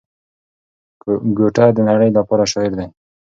[1.37, 2.87] ګوته د نړۍ لپاره شاعر دی.